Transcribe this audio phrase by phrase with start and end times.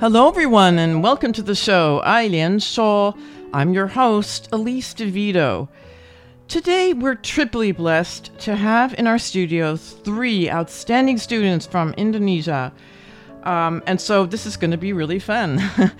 [0.00, 3.12] Hello, everyone, and welcome to the show, Ailian Shaw.
[3.52, 5.68] I'm your host, Elise DeVito.
[6.46, 12.72] Today, we're triply blessed to have in our studio three outstanding students from Indonesia.
[13.42, 15.60] Um, and so this is going to be really fun.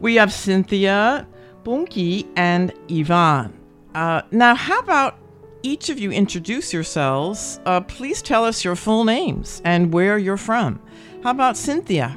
[0.00, 1.26] we have Cynthia,
[1.64, 3.52] Bunky, and Ivan.
[3.92, 5.18] Uh, now, how about
[5.64, 7.58] each of you introduce yourselves?
[7.66, 10.80] Uh, please tell us your full names and where you're from.
[11.24, 12.16] How about Cynthia?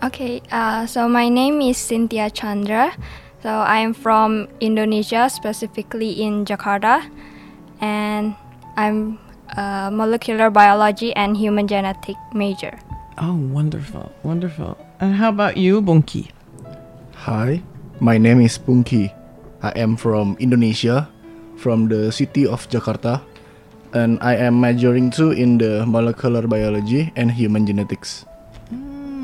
[0.00, 2.96] Okay, uh, so my name is Cynthia Chandra.
[3.44, 7.04] So I'm from Indonesia, specifically in Jakarta,
[7.84, 8.32] and
[8.80, 9.20] I'm
[9.52, 12.80] a molecular biology and human genetic major.
[13.20, 14.80] Oh, wonderful, wonderful.
[15.04, 16.32] And how about you, Bunky?
[17.28, 17.60] Hi,
[18.00, 19.12] my name is Punki.
[19.60, 21.12] I am from Indonesia,
[21.60, 23.20] from the city of Jakarta,
[23.92, 28.24] and I am majoring too in the molecular biology and human genetics.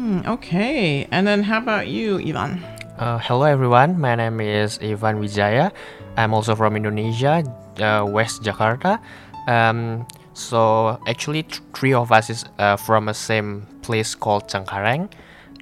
[0.07, 1.03] Hmm, okay.
[1.11, 2.63] And then how about you, Ivan?
[2.97, 5.73] Uh, hello everyone, my name is Ivan Wijaya.
[6.17, 7.43] I'm also from Indonesia,
[7.83, 9.03] uh, West Jakarta.
[9.51, 15.11] Um, so actually, th- three of us is uh, from the same place called Cengkareng,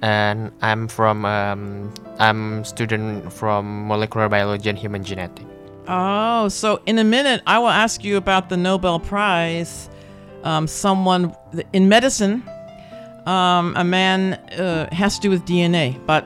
[0.03, 1.89] and I'm from um,
[2.19, 5.49] I'm student from molecular biology and human genetics.
[5.89, 9.89] Oh, so in a minute, I will ask you about the Nobel Prize.
[10.43, 11.33] Um, someone
[11.73, 12.45] in medicine,
[13.25, 16.25] um, a man uh, has to do with DNA, but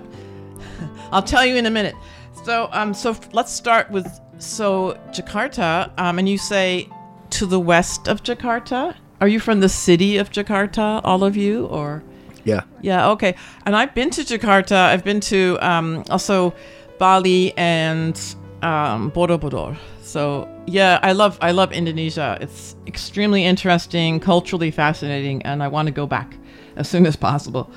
[1.11, 1.95] I'll tell you in a minute.
[2.43, 6.87] So, um, so f- let's start with so Jakarta, um, and you say
[7.31, 8.95] to the west of Jakarta.
[9.21, 12.01] Are you from the city of Jakarta, all of you, or?
[12.45, 12.61] Yeah.
[12.81, 13.35] Yeah, okay.
[13.65, 14.75] And I've been to Jakarta.
[14.75, 16.53] I've been to um, also
[16.97, 18.15] Bali and
[18.61, 19.77] um, Borobudur.
[20.01, 22.37] So yeah, I love I love Indonesia.
[22.41, 26.37] It's extremely interesting, culturally fascinating, and I want to go back
[26.79, 27.69] as soon as possible.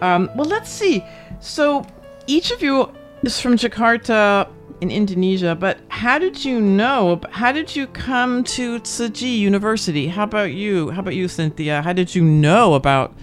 [0.00, 1.04] Um, well, let's see.
[1.40, 1.86] So
[2.26, 2.90] each of you
[3.22, 4.48] is from Jakarta
[4.80, 7.20] in Indonesia, but how did you know?
[7.30, 10.08] How did you come to Tzu Chi University?
[10.08, 10.90] How about you?
[10.90, 11.82] How about you, Cynthia?
[11.82, 13.14] How did you know about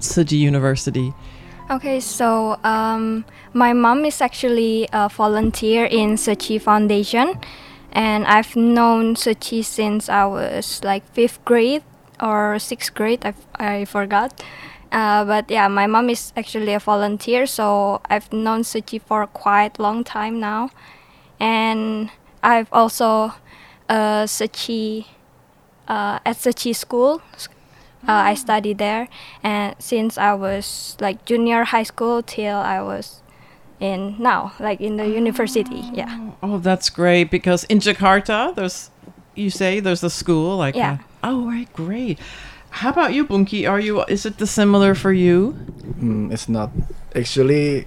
[0.00, 1.12] Tzu Chi University?
[1.70, 7.38] Okay, so um, my mom is actually a volunteer in Tzu Chi Foundation,
[7.92, 11.82] and I've known Tzu Chi since I was like fifth grade
[12.20, 13.24] or sixth grade.
[13.24, 14.42] I, I forgot.
[14.92, 19.26] Uh, but yeah, my mom is actually a volunteer, so I've known Tzu Chi for
[19.26, 20.68] quite a long time now.
[21.40, 22.10] And
[22.42, 23.32] I've also
[23.88, 25.06] uh, Tzu Chi
[25.88, 27.22] uh, at Tzu Chi school.
[28.06, 29.08] Uh, I studied there,
[29.44, 33.22] and since I was like junior high school till I was
[33.78, 35.82] in now, like in the university.
[35.94, 36.30] Yeah.
[36.42, 38.90] Oh, that's great because in Jakarta, there's
[39.36, 40.96] you say there's a school like Yeah.
[40.96, 41.04] that.
[41.22, 42.18] Oh, right, great.
[42.72, 43.66] How about you, Bunky?
[43.66, 45.52] Are you is it the similar for you?
[46.00, 46.72] Mm, it's not.
[47.14, 47.84] Actually,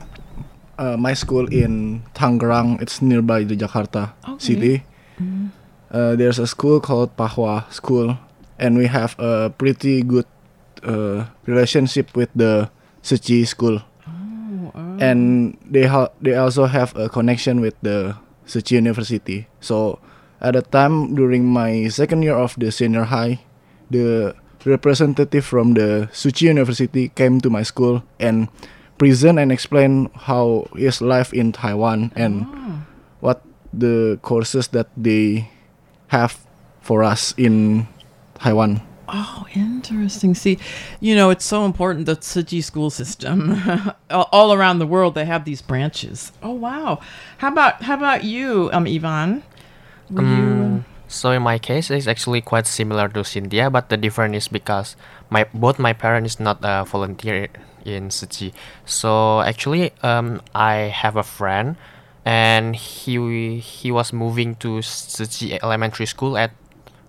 [0.77, 4.85] uh, my school in Tangerang, it's nearby the Jakarta city.
[5.91, 8.17] Uh, there's a school called Pahwa School,
[8.59, 10.27] and we have a pretty good
[10.83, 12.69] uh, relationship with the
[13.01, 13.81] Tzu Chi school.
[14.99, 18.15] And they ha- they also have a connection with the
[18.47, 19.47] Tzu Chi University.
[19.59, 19.99] So
[20.39, 23.43] at the time during my second year of the senior high,
[23.91, 24.35] the
[24.65, 28.47] representative from the Tzu Chi University came to my school and
[28.97, 32.45] present and explain how is life in Taiwan and
[33.19, 35.49] what the courses that they
[36.07, 36.39] have
[36.81, 37.87] for us in
[38.35, 38.81] Taiwan.
[39.07, 40.33] Oh, interesting.
[40.33, 40.57] See,
[40.99, 43.61] you know, it's so important the Tzu Chi school system.
[44.09, 46.31] all all around the world, they have these branches.
[46.41, 46.99] Oh, wow.
[47.37, 49.43] How about how about you, um, Ivan?
[50.09, 50.64] Were you?
[51.07, 54.95] So in my case, it's actually quite similar to Cynthia, but the difference is because
[55.29, 57.47] my both my parents not uh, volunteer
[57.85, 58.57] in Tzu Chi.
[58.85, 61.75] So actually, um, I have a friend,
[62.25, 66.51] and he he was moving to Tzu Chi Elementary School at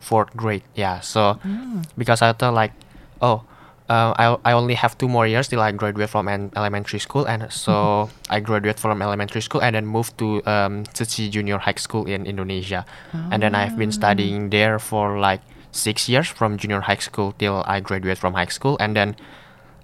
[0.01, 0.63] fourth grade.
[0.77, 1.01] Yeah.
[1.01, 1.85] So Mm.
[1.97, 2.73] because I thought like,
[3.21, 3.43] oh,
[3.89, 7.25] uh, I I only have two more years till I graduate from an elementary school,
[7.27, 11.59] and so I graduate from elementary school and then moved to um, Tzu Chi Junior
[11.59, 12.85] High School in Indonesia,
[13.31, 15.41] and then I've been studying there for like
[15.73, 19.15] six years from junior high school till I graduate from high school, and then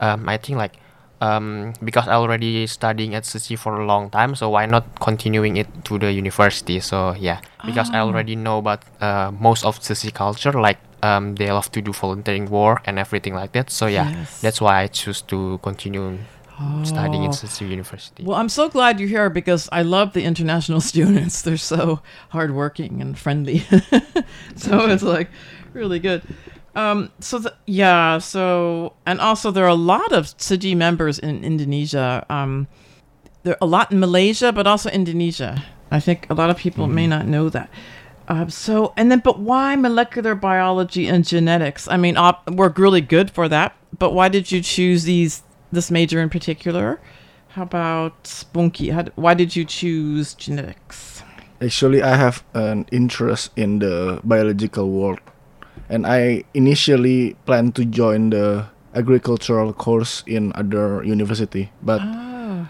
[0.01, 0.75] um, I think like
[1.21, 4.85] um, because I already studying at Tzu Chi for a long time, so why not
[5.01, 6.81] continuing it to the university?
[6.81, 8.09] So yeah, because I Oh.
[8.11, 11.93] already know about uh, most of Tzu Chi culture, like um, they love to do
[11.93, 13.71] volunteering work and everything like that.
[13.71, 14.41] So yeah, Yes.
[14.41, 16.19] that's why I choose to continue
[16.85, 17.65] studying in Oh.
[17.65, 18.23] University.
[18.23, 21.43] Well, I'm so glad you're here because I love the international students.
[21.43, 22.01] They're so
[22.31, 23.61] hardworking and friendly.
[24.57, 25.29] so it's like
[25.73, 26.23] really good.
[26.75, 31.19] Um, so the, yeah, so and also there are a lot of Tzu Chi members
[31.19, 32.25] in Indonesia.
[32.31, 32.67] Um,
[33.43, 35.63] there are a lot in Malaysia, but also Indonesia.
[35.91, 37.69] I think a lot of people may not know that.
[38.29, 41.89] Um, so and then, but why molecular biology and genetics?
[41.89, 43.75] I mean, op- we're really good for that.
[43.99, 45.43] But why did you choose these
[45.73, 47.01] this major in particular?
[47.49, 48.91] How about Spunky?
[48.91, 51.23] How, why did you choose genetics?
[51.61, 55.21] Actually, I have an interest in the biological world,
[55.89, 62.67] and I initially planned to join the agricultural course in other university, but Ah.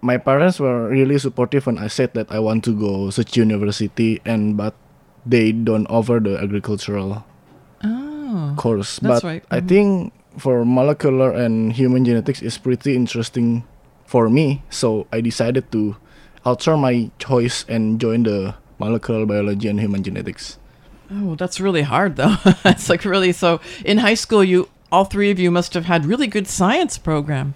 [0.00, 4.20] my parents were really supportive when I said that I want to go such university,
[4.24, 4.74] and but
[5.28, 7.24] they don't offer the agricultural
[7.84, 8.98] Oh, course.
[8.98, 9.44] That's but right.
[9.50, 9.68] I Mhm.
[9.68, 13.64] think for molecular and human genetics is pretty interesting
[14.06, 14.62] for me.
[14.70, 15.96] So I decided to
[16.44, 20.58] alter my choice and join the molecular biology and human genetics.
[21.10, 22.36] Oh, that's really hard though.
[22.64, 23.60] it's like really so.
[23.84, 27.54] In high school, you all three of you must have had really good science program,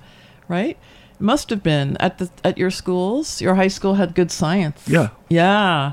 [0.49, 0.77] right?
[1.19, 3.41] Must have been at the at your schools.
[3.41, 4.83] Your high school had good science.
[4.89, 5.11] Yeah.
[5.29, 5.93] Yeah.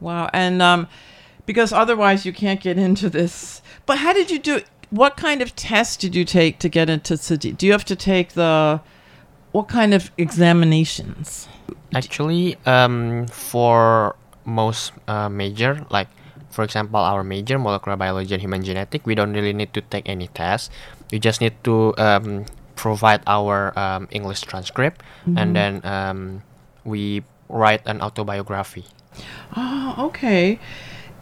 [0.00, 0.28] Wow.
[0.32, 0.88] And um,
[1.46, 3.62] because otherwise you can't get into this.
[3.86, 4.56] But how did you do?
[4.56, 4.66] it?
[4.90, 7.50] What kind of test did you take to get into Tzu Chi?
[7.50, 8.80] Do you have to take the
[9.52, 11.48] what kind of examinations?
[11.94, 16.08] Actually, um, for most uh, major, like
[16.50, 20.08] for example, our major molecular biology and human genetic, we don't really need to take
[20.08, 20.70] any test.
[21.10, 25.38] We just need to um, provide our um, English transcript, Mhm.
[25.38, 26.42] and then um,
[26.84, 28.84] we write an autobiography.
[29.56, 30.58] Oh, okay.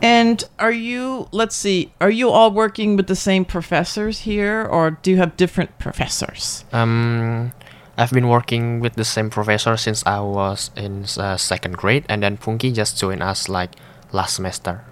[0.02, 4.90] And are you, let's see, are you all working with the same professors here or
[4.90, 6.64] do you have different professors?
[6.72, 7.52] Um,
[7.96, 12.22] I've been working with the same professor since I was in uh, second grade, and
[12.22, 13.76] then Punky just joined us like
[14.12, 14.84] last semester.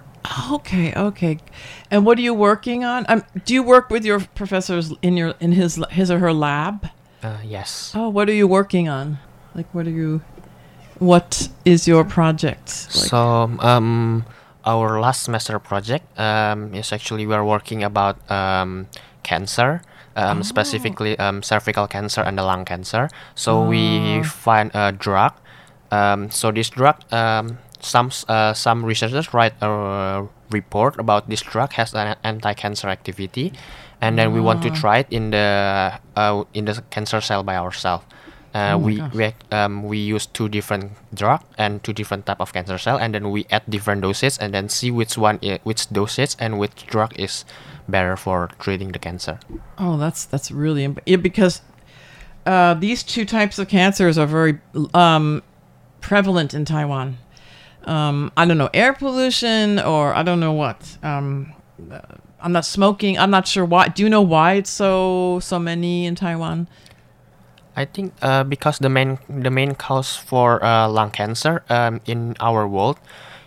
[0.53, 1.39] Okay, okay.
[1.91, 3.07] And what are you working on?
[3.09, 6.91] Um, do you work with your professors in your in his his or her lab?
[7.23, 7.93] Uh, yes.
[7.95, 9.19] Oh, what are you working on?
[9.55, 10.21] Like, what are you?
[10.99, 12.69] What is your project?
[12.95, 13.19] Like, So
[13.61, 14.27] um,
[14.71, 18.87] our last semester project um, is actually we are working about um,
[19.23, 19.83] cancer,
[20.17, 20.43] um, Oh.
[20.43, 23.09] specifically um, cervical cancer and the lung cancer.
[23.35, 24.23] So we Oh.
[24.25, 25.33] find a drug.
[25.91, 30.23] Um, so this drug, um, some uh, some researchers write a
[30.53, 33.53] report about this drug has an anti-cancer activity,
[34.01, 34.81] and then we want to Ah.
[34.83, 35.49] try it in the
[36.17, 38.05] uh, in the cancer cell by ourselves.
[38.53, 42.53] Uh, Oh we we um, we use two different drug and two different type of
[42.53, 45.89] cancer cell, and then we add different doses, and then see which one i- which
[45.91, 47.45] dosage and which drug is
[47.89, 49.39] better for treating the cancer.
[49.79, 51.63] Oh, that's that's really imp- yeah, because
[52.47, 54.59] uh, these two types of cancers are very
[54.95, 55.43] um,
[56.01, 57.19] prevalent in Taiwan.
[57.85, 60.99] Um, I don't know air pollution or I don't know what.
[61.03, 61.53] Um,
[62.41, 63.17] I'm not smoking.
[63.19, 63.89] I'm not sure why.
[63.89, 66.67] Do you know why it's so so many in Taiwan?
[67.77, 72.35] I think uh, because the main the main cause for uh, lung cancer um, in
[72.41, 72.99] our world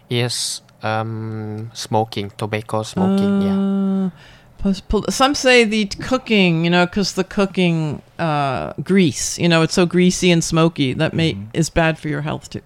[0.10, 3.42] is um, smoking, tobacco smoking.
[3.42, 3.58] yeah.
[3.58, 4.10] Uh,
[4.58, 9.62] pos- pol- Some say the cooking, you know, because the cooking uh, grease, you know,
[9.62, 12.62] it's so greasy and smoky that may is bad for your health too,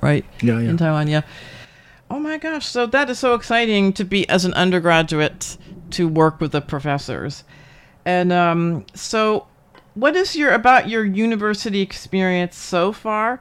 [0.00, 0.24] right?
[0.42, 0.70] Yeah, yeah.
[0.70, 1.22] In Taiwan, yeah.
[2.10, 2.66] Oh my gosh!
[2.66, 5.56] So that is so exciting to be as an undergraduate
[5.90, 7.44] to work with the professors,
[8.04, 9.46] and um, so
[9.94, 13.40] what is your about your university experience so far?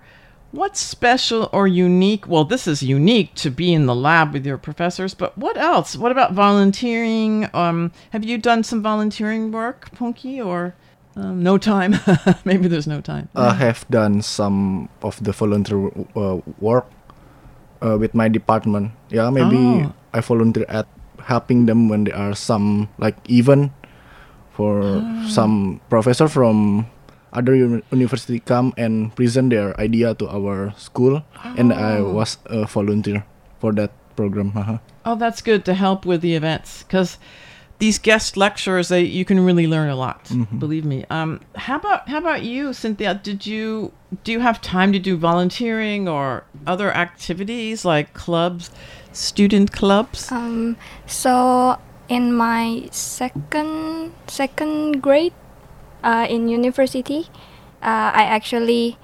[0.51, 2.27] What's special or unique?
[2.27, 5.96] Well, this is unique to be in the lab with your professors, but what else?
[5.96, 7.48] What about volunteering?
[7.53, 10.74] Um, have you done some volunteering work, Punky, or
[11.15, 11.96] um, no time?
[12.46, 13.29] Maybe there's no time.
[13.36, 16.88] I have done some of the volunteer uh, work
[17.86, 18.94] uh, with my department.
[19.10, 19.94] Yeah, maybe Oh.
[20.13, 20.88] I volunteer at
[21.25, 23.72] helping them when there are some like event
[24.60, 25.00] for
[25.32, 26.84] some professor from
[27.32, 31.24] other uni- university come and present their idea to our school,
[31.56, 32.12] and I Oh.
[32.12, 33.24] was a volunteer
[33.63, 34.51] for that program.
[34.51, 34.78] Uh-huh.
[35.08, 37.16] Oh, that's good to help with the events because
[37.80, 40.25] these guest lecturers, they you can really learn a lot.
[40.28, 40.60] Mhm.
[40.60, 41.06] Believe me.
[41.10, 43.16] Um, how about how about you, Cynthia?
[43.16, 43.94] Did you
[44.28, 48.72] do you have time to do volunteering or other activities like clubs,
[49.13, 50.28] student clubs?
[50.34, 50.75] Um,
[51.08, 51.78] so
[52.10, 55.34] in my second second grade
[56.04, 57.30] uh, in university,
[57.82, 58.98] uh, I actually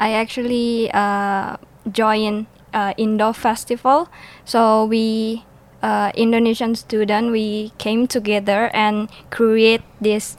[0.00, 1.56] I actually uh,
[1.92, 4.08] joined uh, Indo Festival.
[4.44, 5.44] So we
[5.82, 10.36] uh, Indonesian student we came together and create this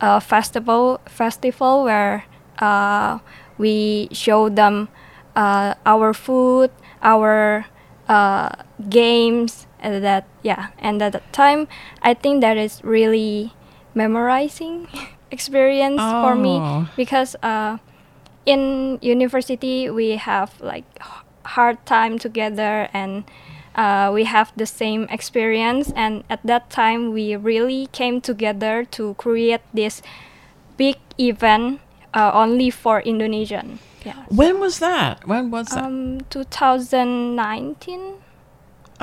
[0.00, 2.24] uh, festival festival where
[2.58, 3.18] uh,
[3.58, 4.88] we show them
[5.36, 6.70] our food,
[7.02, 7.66] our
[8.88, 10.72] games, and that yeah.
[10.80, 11.68] And at that time,
[12.02, 13.52] I think that is really
[13.94, 14.88] memorizing
[15.30, 16.88] experience for me Oh.
[16.96, 17.78] because uh,
[18.46, 21.22] in university we have like h-
[21.54, 23.24] hard time together and
[23.74, 29.14] uh, we have the same experience and at that time we really came together to
[29.14, 30.02] create this
[30.76, 31.80] big event
[32.14, 35.26] uh, only for indonesian yeah When was that?
[35.26, 35.84] When was that?
[35.84, 38.00] um 2019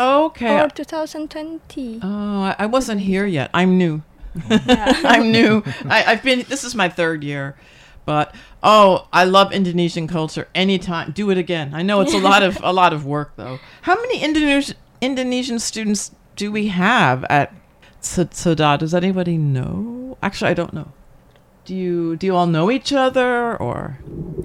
[0.02, 0.60] okay.
[0.60, 3.50] or 2020 Oh, I, I wasn't here yet.
[3.54, 4.02] I'm new.
[4.50, 5.64] I'm new.
[5.86, 6.46] I, I've been.
[6.48, 7.56] This is my third year,
[8.06, 10.48] but oh, I love Indonesian culture.
[10.56, 11.74] Anytime, do it again.
[11.74, 13.60] I know it's a lot of a lot of work though.
[13.82, 17.54] How many Indonesian Indonesian students do we have at
[18.00, 18.32] Sud-
[18.80, 20.18] Does anybody know?
[20.24, 20.94] Actually, I don't know.
[21.66, 24.00] Do you do you all know each other or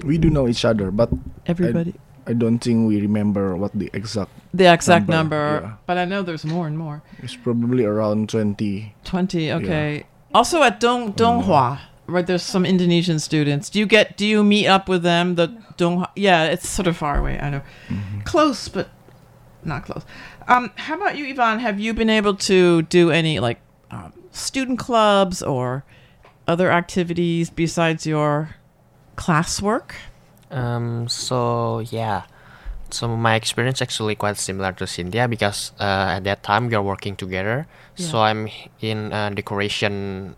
[0.05, 1.11] We do know each other, but
[1.47, 1.95] everybody?
[1.97, 5.73] I, I don't think we remember what the exact the exact number, Yeah.
[5.87, 7.03] but I know there's more and more.
[7.23, 8.95] It's probably around twenty.
[9.05, 10.07] 20 okay.
[10.35, 13.71] Also at dong donghua right there's some indonesian students.
[13.71, 16.09] Do you get do you meet up with them the donghua?
[16.17, 17.63] Yeah it's sort of far away i know.
[18.25, 18.89] Close but
[19.65, 20.05] not close.
[20.49, 21.61] Um how about you ivan?
[21.61, 25.85] Have you been able to do any like um, student clubs or
[26.49, 28.57] other activities besides your
[29.17, 29.93] classwork
[30.51, 32.23] Um, so yeah,
[32.91, 36.83] so my experience actually quite similar to Cynthia because uh, at that time we are
[36.83, 37.67] working together.
[37.97, 38.49] So I'm
[38.81, 40.37] in uh, decoration.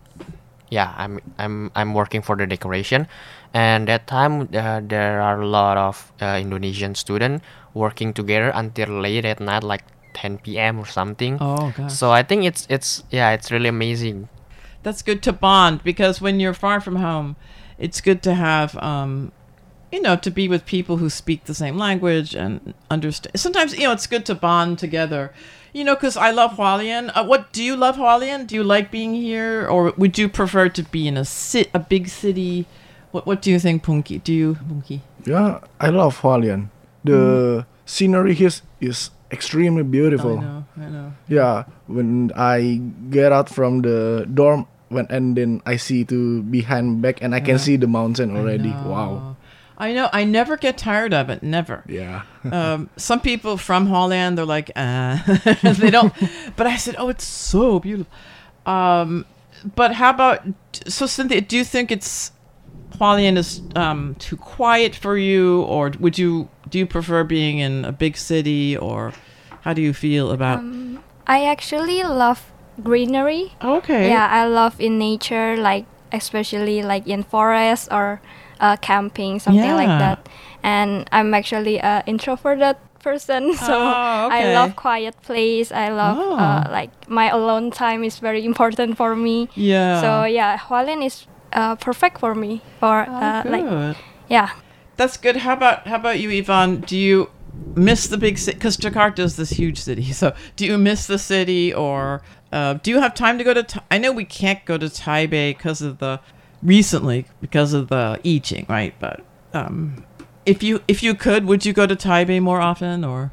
[0.69, 3.07] Yeah, I'm I'm I'm working for the decoration,
[3.53, 9.01] and that time uh, there are a lot of uh, Indonesian student working together until
[9.01, 10.79] late at night, like 10 p.m.
[10.79, 11.37] or something.
[11.41, 11.73] Oh.
[11.89, 14.29] So I think it's it's yeah, it's really amazing.
[14.83, 17.35] that's good to bond because when you're far from home,
[17.77, 19.31] it's good to have, um,
[19.91, 23.39] you know, to be with people who speak the same language and understand.
[23.39, 25.33] Sometimes, you know, it's good to bond together.
[25.71, 27.11] You know, because I love Hualien.
[27.13, 28.47] Uh, what do you love Hualien?
[28.47, 31.79] Do you like being here, or would you prefer to be in a sit, a
[31.79, 32.65] big city?
[33.11, 34.17] What What do you think, Punky?
[34.17, 35.01] Do you, Punky?
[35.25, 36.69] Yeah, I love Hualien.
[37.03, 40.39] The scenery here is, is extremely beautiful.
[40.39, 41.13] I know, I know.
[41.27, 47.01] Yeah, when I get out from the dorm, when and then I see to behind
[47.01, 48.69] back and I can see the mountain already.
[48.69, 49.37] Wow.
[49.79, 50.09] I know.
[50.11, 51.41] I never get tired of it.
[51.41, 51.83] Never.
[51.87, 52.23] Yeah.
[52.51, 55.17] um, some people from Holland, they're like, uh,
[55.63, 56.13] they don't.
[56.55, 58.11] But I said, oh, it's so beautiful.
[58.65, 59.25] Um,
[59.75, 60.45] but how about
[60.87, 61.41] so Cynthia?
[61.41, 62.31] Do you think it's
[62.99, 67.85] Hualien is um, too quiet for you, or would you do you prefer being in
[67.85, 69.13] a big city, or
[69.61, 70.59] how do you feel about?
[70.59, 72.51] Um, I actually love
[72.83, 73.53] greenery.
[73.61, 74.09] Okay.
[74.09, 78.21] Yeah, I love in nature, like especially like in forests or
[78.59, 80.27] uh, camping, something like that.
[80.63, 84.51] And I'm actually a introverted person, so Oh, okay.
[84.51, 85.71] I love quiet place.
[85.71, 86.71] I love uh, Oh.
[86.71, 89.47] like my alone time is very important for me.
[89.55, 90.01] Yeah.
[90.01, 92.61] So yeah, Hualien is uh, perfect for me.
[92.79, 93.95] For uh, like
[94.27, 94.49] yeah.
[94.97, 95.37] That's good.
[95.37, 96.81] How about how about you, Ivan?
[96.81, 97.29] Do you
[97.75, 98.57] miss the big city?
[98.57, 100.11] Because Jakarta is this huge city.
[100.21, 103.63] So do you miss the city, or uh, do you have time to go to?
[103.89, 106.19] I know we can't go to Taipei because of the
[106.63, 108.93] recently because of the I Ching, right?
[108.99, 109.21] But
[109.53, 110.03] um,
[110.45, 113.31] if you if you could, would you go to Taipei more often, or?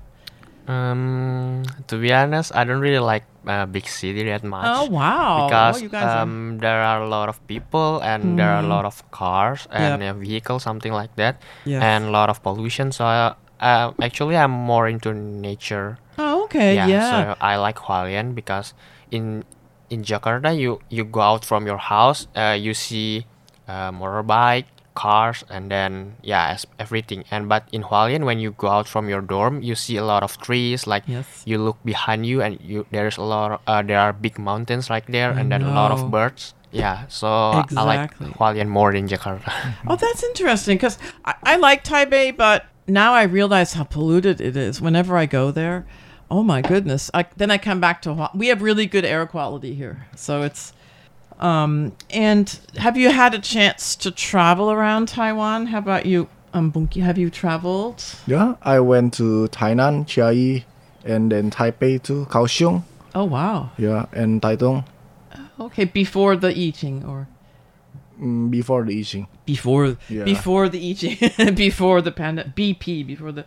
[0.67, 4.67] Um, to be honest, I don't really like a big city that much.
[4.67, 5.43] Oh, wow.
[5.43, 8.59] Oh, Because you guys are- um, there are a lot of people and there are
[8.61, 8.75] a Mm.
[8.75, 10.17] lot of cars and Yep.
[10.17, 11.83] uh, vehicles, something like that, Yes.
[11.83, 12.91] and a lot of pollution.
[12.91, 15.99] So uh, uh, actually, I'm more into nature.
[16.19, 17.11] Oh, okay, yeah.
[17.11, 18.75] So I like Hualien because
[19.15, 19.45] in
[19.91, 23.27] in Jakarta, you you go out from your house, uh, you see
[23.69, 24.65] uh, motorbike,
[24.95, 27.25] cars, and then yeah, everything.
[27.31, 30.23] And but in Hualien, when you go out from your dorm, you see a lot
[30.23, 30.87] of trees.
[30.87, 31.43] Like Yes.
[31.47, 33.53] you look behind you, and you there's a lot.
[33.53, 36.55] Of, uh, there are big mountains right there, I and then a lot of birds.
[36.73, 39.49] Yeah, so I like Hualien more than Jakarta.
[39.89, 44.57] Oh, that's interesting because I, I like Taipei, but now I realize how polluted it
[44.57, 45.87] is whenever I go there.
[46.31, 47.11] Oh my goodness.
[47.15, 50.07] I, then I come back to we have really good air quality here.
[50.17, 50.73] So it's
[51.39, 55.67] um and have you had a chance to travel around Taiwan?
[55.67, 57.01] How about you, um Bunky?
[57.01, 58.03] Have you traveled?
[58.27, 60.65] Yeah, I went to Tainan, Chiayi,
[61.05, 62.83] and then Taipei to Kaohsiung.
[63.15, 63.71] Oh wow.
[63.79, 64.85] Yeah, and Taitung
[65.59, 67.29] Okay, before the eating or
[68.21, 69.27] mm, before the eating.
[69.47, 70.25] before Yeah.
[70.25, 71.17] before the eating
[71.55, 73.45] before the pandemic BP before the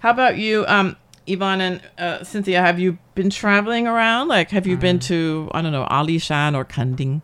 [0.00, 0.96] how about you um
[1.28, 4.28] Ivan and uh, Cynthia have you been traveling around?
[4.28, 7.22] Like have you been to I don't know Alishan or Kenting?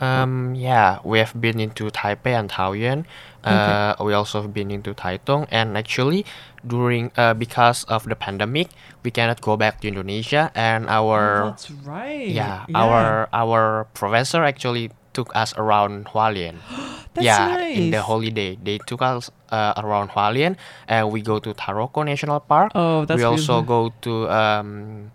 [0.00, 3.04] Um, yeah, we have been into Taipei and Taoyuan.
[3.44, 6.26] Uh, We also have been into Taitung, and actually,
[6.66, 8.68] during uh, because of the pandemic,
[9.04, 12.26] we cannot go back to Indonesia, and our Oh, that's right.
[12.26, 12.80] Yeah, Yeah.
[12.82, 16.58] our our professor actually took us around Hualien.
[17.14, 20.56] That's yeah, in the holiday, they took us uh, around Hualien,
[20.90, 22.72] and we go to Taroko National Park.
[22.74, 23.90] Oh, that's we also beautiful.
[23.90, 25.12] go to um,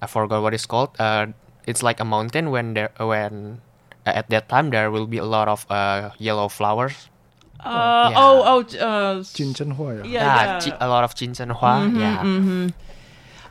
[0.00, 0.96] I forgot what it's called.
[0.98, 1.26] Uh,
[1.68, 3.60] it's like a mountain when there when
[4.08, 6.96] uh, at that time there will be a lot of uh, yellow flowers.
[7.60, 8.16] uh, yeah.
[8.16, 10.02] oh oh uh Chinchenhua.
[10.02, 11.72] yeah Yeah, yeah chi- a lot of Chinchenhua.
[11.86, 12.18] Mhm, yeah.
[12.24, 12.72] mhm.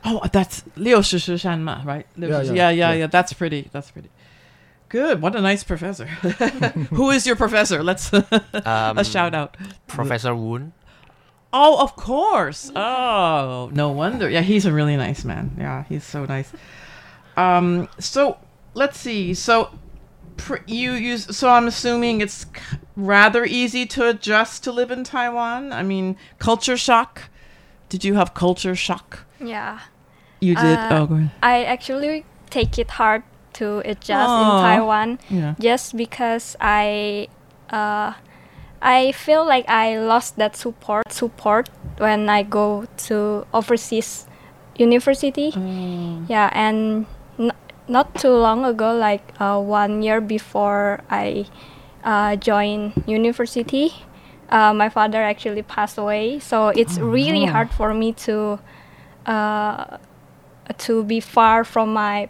[0.10, 2.94] oh that's Liu Shan Ma right Liu Yeah, Shishi- yeah, yeah, yeah yeah.
[3.06, 4.10] yeah that's pretty that's pretty
[4.92, 6.06] good what a nice professor
[6.98, 9.56] who is your professor let's Um, a shout out
[9.88, 10.74] Professor Woon.
[11.54, 12.72] Oh, of course.
[12.76, 14.30] Oh, no wonder.
[14.30, 15.52] Yeah, he's a really nice man.
[15.58, 16.50] Yeah, he's so nice.
[17.36, 18.38] Um, so
[18.74, 19.34] let's see.
[19.34, 19.70] So
[20.38, 21.36] pr- you use.
[21.36, 22.62] So I'm assuming it's k-
[22.96, 25.74] rather easy to adjust to live in Taiwan.
[25.74, 27.24] I mean, culture shock.
[27.90, 29.26] Did you have culture shock?
[29.44, 29.80] Yeah.
[30.40, 30.78] You did.
[30.80, 31.32] Uh, oh, go ahead.
[31.44, 33.24] I actually take it hard
[33.62, 34.42] to adjust Aw.
[34.42, 35.54] in Taiwan Yeah.
[35.62, 37.28] just because I
[37.70, 38.14] uh,
[38.82, 41.70] I feel like I lost that support support
[42.02, 44.26] when I go to overseas
[44.76, 45.54] university.
[45.56, 46.26] Oh.
[46.28, 47.06] Yeah, and
[47.38, 47.54] n-
[47.88, 51.46] not too long ago, like uh, one year before I
[52.04, 53.94] uh, joined university,
[54.50, 56.40] uh, my father actually passed away.
[56.40, 57.52] So it's Oh, really no.
[57.52, 58.58] hard for me to
[59.26, 59.98] uh,
[60.90, 62.30] to be far from my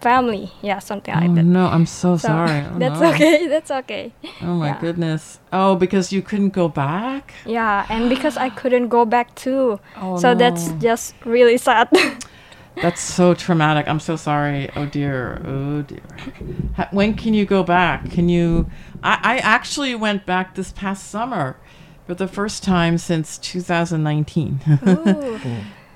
[0.00, 0.50] family.
[0.62, 1.44] Yeah, something Oh like that.
[1.44, 2.64] no, I'm so, So, sorry.
[2.74, 3.10] Oh, that's no.
[3.12, 3.46] okay.
[3.54, 4.12] That's okay.
[4.42, 4.80] Oh my Yeah.
[4.80, 5.38] goodness.
[5.52, 7.32] Oh, because you couldn't go back.
[7.46, 9.80] Yeah, and because I couldn't go back too.
[10.00, 11.88] Oh, so that's just really sad.
[12.80, 13.88] That's so traumatic.
[13.88, 14.70] I'm so sorry.
[14.76, 15.42] Oh dear.
[15.44, 15.98] Oh dear.
[16.76, 18.08] Ha- When can you go back?
[18.08, 18.70] Can you?
[19.02, 21.56] I, I actually went back this past summer
[22.06, 24.60] for the first time since 2019.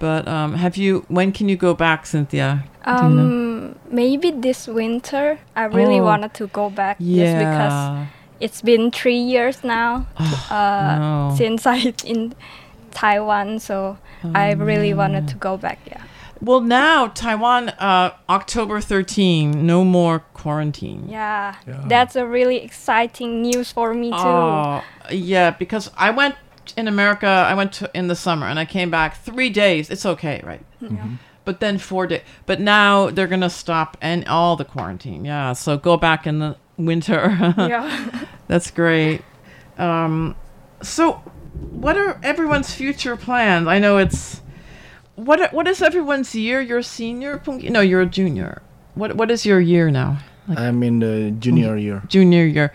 [0.03, 0.07] Ooh.
[0.07, 1.05] but um, have you?
[1.09, 2.65] When can you go back, Cynthia?
[2.85, 3.07] Do you know?
[3.07, 5.39] Um, maybe this winter.
[5.57, 6.05] I really Oh.
[6.05, 8.07] wanted to go back just because
[8.41, 10.07] it's been three years now
[10.51, 11.35] uh, no.
[11.37, 12.35] since I in
[12.91, 13.59] Taiwan.
[13.61, 13.97] So
[14.35, 15.79] I really wanted to go back.
[15.87, 16.03] Yeah.
[16.41, 21.07] Well, now Taiwan, uh, October 13, no more quarantine.
[21.09, 21.55] Yeah,
[21.87, 24.17] that's a really exciting news for me too.
[24.19, 26.35] Oh, yeah, because I went
[26.77, 29.91] in America, I went to, in the summer and I came back three days.
[29.91, 30.65] It's okay, right?
[31.45, 32.23] But then four days.
[32.47, 35.25] But now they're going to stop and all the quarantine.
[35.25, 35.55] Yeah.
[35.55, 37.55] So go back in the winter.
[37.59, 38.25] Yeah.
[38.49, 39.23] That's great.
[39.79, 40.37] Um,
[40.83, 41.15] so
[41.71, 43.67] what are everyone's future plans?
[43.69, 44.41] I know it's.
[45.17, 46.61] What are, what is everyone's year?
[46.61, 47.39] You're a senior?
[47.39, 48.63] Pung- No, you're a junior.
[48.95, 50.19] What what is your year now?
[50.57, 52.03] I'm in the junior year.
[52.09, 52.73] junior year.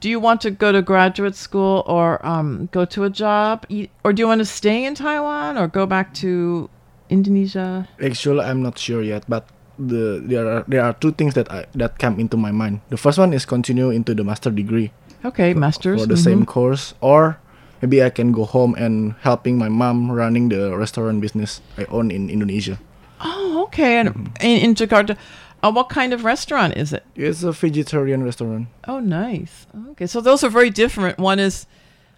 [0.00, 3.66] Do you want to go to graduate school or um, go to a job,
[4.04, 6.68] or do you want to stay in Taiwan or go back to
[7.08, 7.88] Indonesia?
[8.02, 11.64] Actually, I'm not sure yet, but the there are there are two things that I
[11.74, 12.80] that came into my mind.
[12.92, 14.92] The first one is continue into the master degree
[15.24, 16.24] Okay, masters for the mhm.
[16.24, 17.40] same course, or
[17.82, 22.10] maybe I can go home and helping my mom running the restaurant business I own
[22.10, 22.78] in Indonesia.
[23.18, 23.98] Oh, okay.
[23.98, 25.16] And in, in Jakarta,
[25.62, 27.04] uh, what kind of restaurant is it?
[27.14, 28.68] It's a vegetarian restaurant.
[28.86, 29.66] Oh, nice.
[29.90, 31.18] Okay, so those are very different.
[31.18, 31.66] One is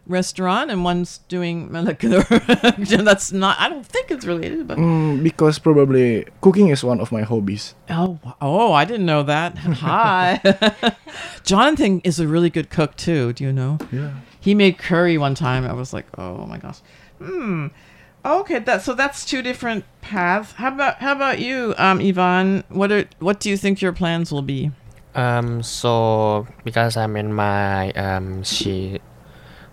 [0.06, 2.22] restaurant and one's doing molecular.
[2.78, 3.56] That's not.
[3.60, 7.74] I don't think it's related, but Mm, because probably cooking is one of my hobbies.
[7.90, 9.56] oh, oh, I didn't know that.
[9.58, 10.40] Hi,
[11.44, 13.32] Jonathan is a really good cook too.
[13.34, 13.78] Do you know?
[13.92, 14.12] Yeah.
[14.40, 15.64] He made curry one time.
[15.66, 16.78] I was like, oh my gosh.
[17.22, 17.66] Hmm.
[18.24, 20.52] Okay, that so that's two different paths.
[20.52, 22.64] How about how about you, um, Ivan?
[22.68, 24.70] What are what do you think your plans will be?
[25.14, 29.00] Um, so because I'm in my um she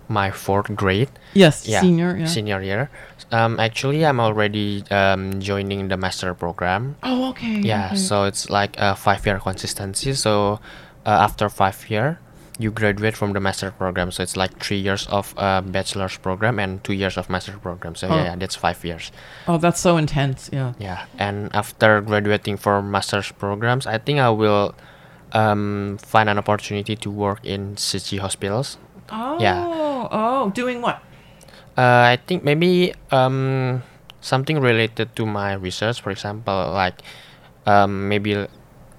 [0.08, 1.10] my fourth grade.
[1.34, 2.26] Yes, senior, yeah.
[2.26, 2.90] Senior year.
[3.32, 6.96] Um, actually, I'm already um joining the master program.
[7.02, 7.96] Oh, okay, Yeah, okay.
[7.96, 10.12] so it's like a five year consistency.
[10.14, 10.60] So
[11.04, 12.20] uh, after five year,
[12.58, 14.10] you graduate from the master program.
[14.10, 17.94] So it's like three years of uh, bachelor's program and two years of master program.
[17.94, 18.16] So Oh.
[18.16, 19.12] yeah, yeah, that's five years.
[19.46, 20.48] Oh, that's so intense.
[20.52, 20.72] Yeah.
[20.78, 24.74] Yeah, and after graduating from master's programs, I think I will
[25.32, 28.78] um, find an opportunity to work in city hospitals.
[29.10, 29.38] Oh.
[29.40, 29.62] Yeah.
[30.10, 31.02] Oh, doing what?
[31.76, 33.82] Uh, I think maybe um,
[34.20, 37.02] something related to my research, for example, like
[37.66, 38.46] um, maybe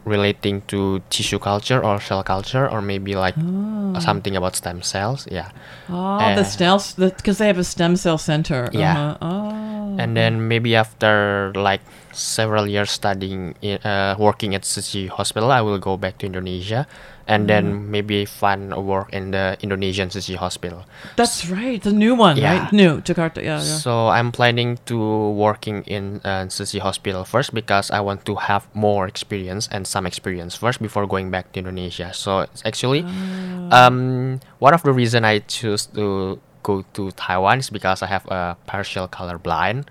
[0.08, 4.00] relating to tissue culture or cell culture, or maybe like Oh.
[4.00, 5.28] something about stem cells.
[5.30, 5.50] Yeah.
[5.90, 8.70] Oh, Uh, the stem because they have a stem cell center.
[8.72, 9.18] Yeah.
[9.22, 9.28] Uh-huh.
[9.28, 9.96] Oh.
[10.00, 11.82] and then maybe after like
[12.18, 16.26] several years studying in, uh, working at Tzu Chi hospital i will go back to
[16.26, 16.88] indonesia
[17.28, 17.48] and Mm.
[17.52, 20.88] then maybe find a work in the indonesian Tzu Chi hospital
[21.20, 22.52] That's right, the new one, Yeah.
[22.56, 22.72] right?
[22.72, 23.44] New Jakarta.
[23.44, 23.78] Yeah, yeah.
[23.84, 24.98] so i'm planning to
[25.36, 29.86] working in uh, Tzu Chi hospital first because i want to have more experience and
[29.86, 33.88] some experience first before going back to indonesia so it's actually Ah.
[33.92, 38.24] um, one of the reason i choose to go to taiwan is because i have
[38.32, 39.84] a partial color blind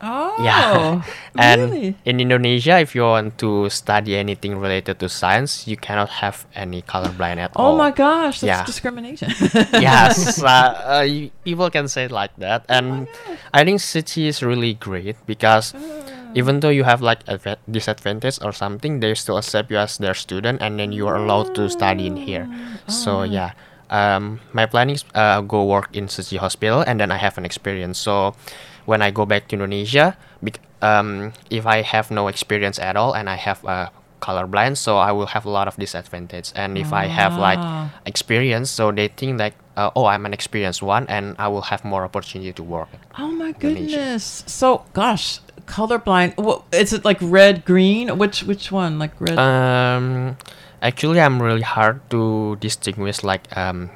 [0.00, 1.02] Oh, yeah.
[1.38, 1.96] and really?
[2.04, 6.82] in Indonesia, if you want to study anything related to science, you cannot have any
[6.82, 7.74] colorblind at Oh all.
[7.74, 8.64] Oh my gosh, that's Yeah.
[8.64, 9.30] discrimination.
[9.74, 13.08] yes, uh, uh, y- people can say it like that, and
[13.52, 15.74] I think Tzu Chi is really great because
[16.34, 20.14] even though you have like adva- disadvantage or something, they still accept you as their
[20.14, 22.46] student, and then you are allowed to study in here.
[22.86, 23.52] So yeah,
[23.90, 27.34] um, my plan is uh, go work in Tzu Chi hospital, and then I have
[27.38, 27.98] an experience.
[27.98, 28.34] So
[28.88, 30.16] when I go back to Indonesia,
[30.80, 33.90] um, if I have no experience at all and I have uh,
[34.24, 36.52] colorblind, so I will have a lot of disadvantage.
[36.56, 37.90] And if I have like Ah.
[38.06, 41.84] experience, so they think like, uh, oh, I'm an experienced one, and I will have
[41.84, 42.88] more opportunity to work.
[43.18, 44.42] Oh my goodness.
[44.46, 46.38] So, gosh, colorblind.
[46.40, 48.16] What is it like red, green?
[48.18, 48.98] Which which one?
[48.98, 49.36] Like red?
[49.38, 50.36] Um,
[50.80, 53.90] actually, I'm really hard to distinguish like um,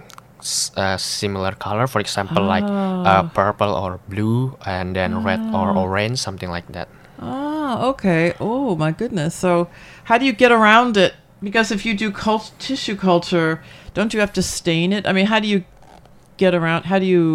[0.76, 1.86] uh, similar color.
[1.86, 3.30] For example, like uh, Ah.
[3.34, 5.82] purple or blue, and then red or Ah.
[5.84, 6.88] orange, something like that.
[7.22, 8.34] Ah, okay.
[8.40, 9.34] Oh my goodness.
[9.34, 9.68] So,
[10.10, 11.14] how do you get around it?
[11.42, 13.62] Because if you do cult- tissue culture,
[13.94, 15.06] don't you have to stain it?
[15.06, 15.62] I mean, how do you
[16.38, 16.86] get around?
[16.86, 17.26] How do you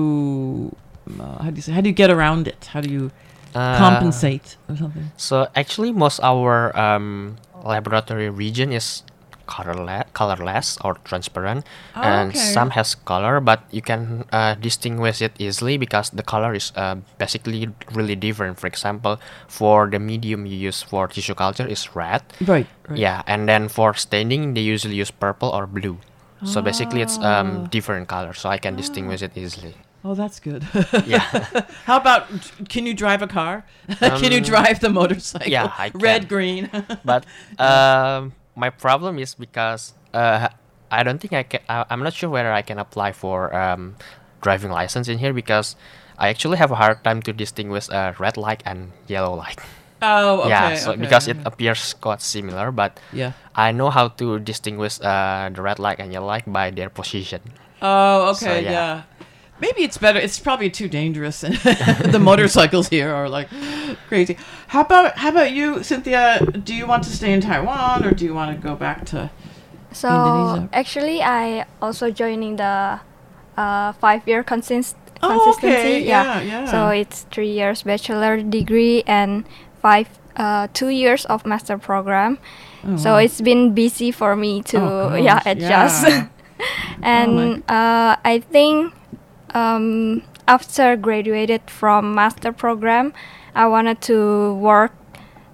[1.20, 1.72] uh, how do you say?
[1.72, 2.68] How do you get around it?
[2.74, 3.12] How do you
[3.56, 5.08] Uh, compensate or something?
[5.18, 9.02] So actually, most our um, laboratory region is
[9.48, 12.40] colorless, colorless or transparent, Oh, and okay.
[12.40, 16.96] some has color, but you can uh, distinguish it easily because the color is uh,
[17.18, 18.60] basically really different.
[18.60, 22.22] For example, for the medium you use for tissue culture is red.
[22.46, 23.00] Right, right.
[23.00, 25.98] Yeah, and then for staining they usually use purple or blue.
[26.46, 27.40] So basically, it's Ah.
[27.42, 29.74] um, different color, so I can distinguish it easily.
[30.06, 30.62] Oh, that's good.
[31.10, 31.26] Yeah.
[31.90, 32.30] How about
[32.70, 33.66] can you drive a car?
[34.00, 35.50] can you Um, drive the motorcycle?
[35.52, 36.28] Yeah, I Red, can.
[36.30, 36.70] green.
[37.04, 37.26] but
[37.58, 40.50] um, my problem is because uh,
[40.92, 41.62] I don't think I can.
[41.70, 43.96] I, I'm not sure whether I can apply for um,
[44.42, 45.76] driving license in here because
[46.18, 49.60] I actually have a hard time to distinguish uh, red light and yellow light.
[50.02, 50.50] Oh, okay.
[50.50, 53.34] yeah, so okay, because it appears quite similar, but Yeah.
[53.56, 57.42] I know how to distinguish uh, the red light and yellow light by their position.
[57.82, 58.72] Oh, So, okay, yeah.
[58.72, 59.02] yeah.
[59.60, 60.20] Maybe it's better.
[60.20, 61.44] It's probably too dangerous.
[61.44, 61.56] and
[62.14, 63.50] the motorcycles here are like
[64.08, 64.38] crazy.
[64.68, 66.40] How about how about you, Cynthia?
[66.64, 69.30] Do you want to stay in Taiwan or do you want to go back to
[69.92, 70.70] So Indonesia?
[70.74, 73.00] actually, I also joining the
[73.58, 75.74] uh, five-year consist Oh, consistency.
[75.74, 76.66] okay, yeah, yeah.
[76.70, 79.46] So it's three years bachelor degree and
[79.82, 80.06] five
[80.38, 82.38] uh, two years of master program.
[82.86, 83.26] Oh, so wow.
[83.26, 86.06] it's been busy for me to Oh, yeah adjust.
[86.06, 86.30] yeah.
[87.02, 88.94] and uh, I think
[89.54, 93.14] um, after graduated from master program,
[93.56, 94.94] I wanted to work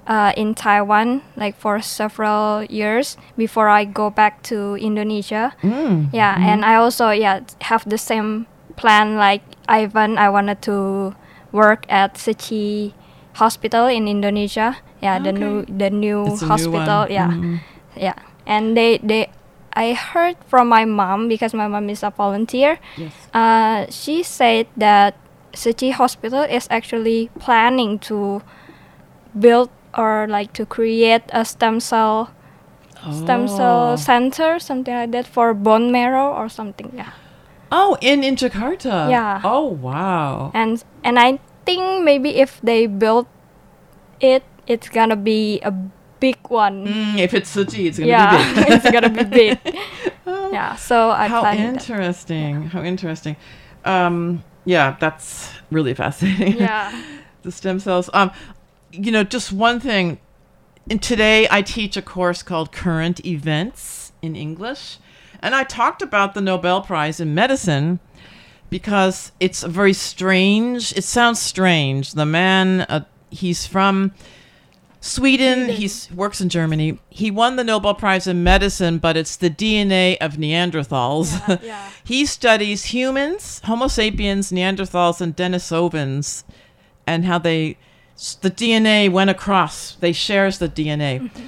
[0.08, 5.54] uh, in Taiwan like for several years before I go back to Indonesia.
[5.64, 6.44] Mm, Yeah, mhm.
[6.46, 10.18] and I also yeah have the same plan like Ivan.
[10.18, 11.16] I wanted to
[11.52, 12.94] work at Tzu Chi
[13.40, 14.76] Hospital in Indonesia.
[15.02, 17.08] Yeah, the new the new It's new hospital.
[17.08, 17.12] one.
[17.12, 17.60] yeah, Mhm.
[17.96, 18.16] yeah,
[18.48, 19.28] and they they
[19.74, 22.80] I heard from my mom because my mom is a volunteer.
[22.98, 23.14] Yes.
[23.34, 25.16] Uh, she said that
[25.54, 28.42] Tzu Chi Hospital is actually planning to
[29.38, 32.30] build or like to create a stem cell
[33.12, 33.48] stem Oh.
[33.58, 36.92] cell center, something like that for bone marrow or something.
[36.96, 37.12] Yeah.
[37.72, 39.10] Oh, in in Jakarta.
[39.10, 39.42] Yeah.
[39.44, 40.52] Oh wow.
[40.54, 43.26] And and I think maybe if they build
[44.22, 45.74] it, it's gonna be a
[46.24, 46.88] big one.
[46.88, 48.72] Mm, if it's Tzu Chi, it's gonna yeah, be big.
[48.72, 49.60] it's gonna be big.
[50.26, 50.78] yeah.
[50.78, 52.70] So I How interesting.
[52.70, 53.36] How interesting.
[53.84, 56.60] Um, yeah, that's really fascinating.
[56.60, 57.04] Yeah.
[57.42, 58.10] the stem cells.
[58.14, 58.32] Um,
[58.94, 60.18] you know, just one thing.
[60.90, 65.00] And today I teach a course called Current Events in English,
[65.42, 68.00] and I talked about the Nobel Prize in Medicine
[68.70, 70.94] because it's a very strange.
[70.94, 72.14] It sounds strange.
[72.14, 74.14] The man, uh, he's from
[75.04, 75.68] Sweden.
[75.68, 76.98] He works in Germany.
[77.10, 81.34] He won the Nobel Prize in Medicine, but it's the DNA of Neanderthals.
[81.62, 86.44] Yeah, he studies humans, Homo sapiens, Neanderthals, and Denisovans,
[87.06, 87.78] and how they
[88.42, 89.96] the DNA went across.
[89.96, 91.30] They shares the DNA.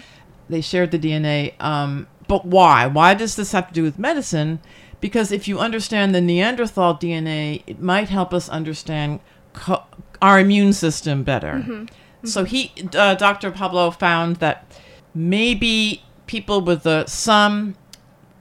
[0.47, 1.59] They shared the DNA.
[1.59, 2.85] Um, but why?
[2.85, 4.59] Why does this have to do with medicine?
[5.01, 9.21] Because if you understand the Neanderthal DNA, it might help us understand
[9.53, 9.81] co-
[10.21, 11.87] our immune system better.
[12.25, 12.29] Mhm.
[12.29, 13.51] So he, uh, Dr.
[13.51, 14.65] Pääbo, found that
[15.13, 17.75] maybe people with some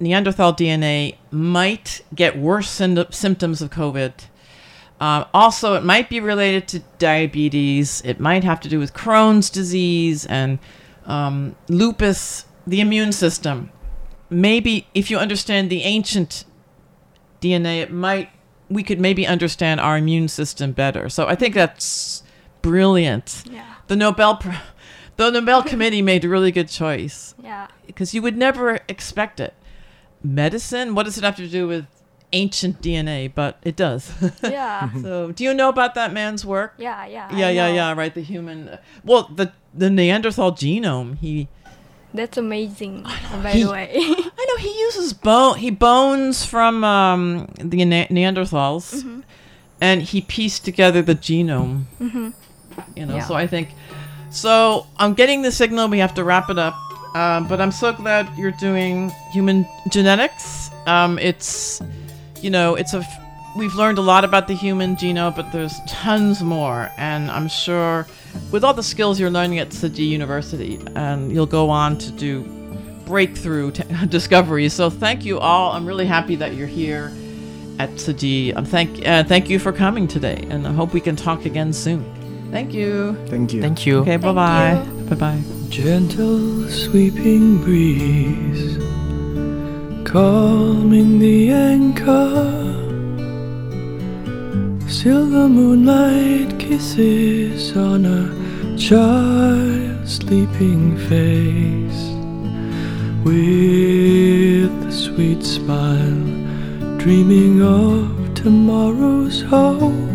[0.01, 4.13] Neanderthal DNA might get worse symptoms of COVID.
[5.01, 8.03] Um, also, it might be related to diabetes.
[8.05, 10.59] It might have to do with Crohn's disease and
[11.07, 13.71] um, lupus, the immune system.
[14.31, 16.45] Maybe if you understand the ancient
[17.41, 18.31] DNA, it might
[18.71, 21.09] we could maybe understand our immune system better.
[21.09, 22.23] So I think that's
[22.63, 23.43] brilliant.
[23.49, 23.74] Yeah.
[23.89, 24.41] The Nobel
[25.17, 27.69] the Nobel Committee made a really good choice Yeah.
[27.87, 29.55] because you would never expect it.
[30.23, 31.87] Medicine, what does it have to do with
[32.33, 33.31] ancient DNA?
[33.33, 34.11] But it does.
[34.43, 34.91] Yeah.
[35.03, 36.75] so, do you know about that man's work?
[36.79, 37.29] Yeah, yeah.
[37.31, 37.75] I Yeah, yeah, know.
[37.75, 37.93] yeah.
[37.95, 38.79] Right, the human.
[39.05, 41.19] Well, the the Neanderthal genome.
[41.19, 41.49] He.
[42.15, 43.03] That's amazing.
[43.43, 43.91] By He- the way.
[43.97, 45.59] I know he uses bone.
[45.59, 49.25] He bones from um, the ne- Neanderthals, Mhm.
[49.81, 51.85] and he pieced together the genome.
[52.01, 52.33] Mhm.
[52.97, 53.25] You know, Yeah.
[53.25, 53.69] so I think.
[54.31, 55.89] So I'm getting the signal.
[55.89, 56.75] We have to wrap it up.
[57.15, 60.71] Um, but I'm so glad you're doing human genetics.
[60.87, 61.81] Um, it's,
[62.43, 63.05] you know, it's a
[63.57, 68.05] We've learned a lot about the human genome, but there's tons more, and I'm sure
[68.51, 72.11] with all the skills you're learning at Tzu Chi University, and you'll go on to
[72.11, 72.43] do
[73.07, 74.73] breakthrough t- discoveries.
[74.73, 75.71] So thank you all.
[75.71, 77.13] I'm really happy that you're here
[77.79, 78.15] at Tzu
[78.53, 78.59] Chi.
[78.59, 81.73] Um, thank uh, thank you for coming today, and I hope we can talk again
[81.73, 82.05] soon.
[82.55, 83.17] Thank you.
[83.27, 83.61] Thank you.
[83.61, 83.99] Thank you.
[84.03, 84.81] Okay, bye bye.
[85.11, 85.43] Bye bye.
[85.71, 88.79] Gentle sweeping breeze,
[90.07, 92.47] calming the anchor.
[94.87, 98.23] Silver moonlight kisses on a
[98.79, 102.03] child's sleeping face.
[103.25, 106.23] With a sweet smile,
[106.99, 110.14] dreaming of tomorrow's hopes.